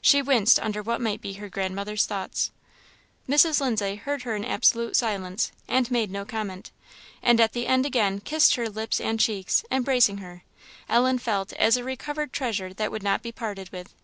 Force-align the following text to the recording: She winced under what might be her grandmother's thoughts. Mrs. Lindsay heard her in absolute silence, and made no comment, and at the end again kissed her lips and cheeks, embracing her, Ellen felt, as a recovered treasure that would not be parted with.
She 0.00 0.22
winced 0.22 0.58
under 0.58 0.82
what 0.82 0.98
might 0.98 1.20
be 1.20 1.34
her 1.34 1.50
grandmother's 1.50 2.06
thoughts. 2.06 2.50
Mrs. 3.28 3.60
Lindsay 3.60 3.96
heard 3.96 4.22
her 4.22 4.34
in 4.34 4.42
absolute 4.42 4.96
silence, 4.96 5.52
and 5.68 5.90
made 5.90 6.10
no 6.10 6.24
comment, 6.24 6.70
and 7.22 7.38
at 7.38 7.52
the 7.52 7.66
end 7.66 7.84
again 7.84 8.20
kissed 8.22 8.54
her 8.54 8.70
lips 8.70 8.98
and 8.98 9.20
cheeks, 9.20 9.66
embracing 9.70 10.18
her, 10.24 10.42
Ellen 10.88 11.18
felt, 11.18 11.52
as 11.52 11.76
a 11.76 11.84
recovered 11.84 12.32
treasure 12.32 12.72
that 12.72 12.90
would 12.90 13.02
not 13.02 13.20
be 13.22 13.30
parted 13.30 13.68
with. 13.70 13.94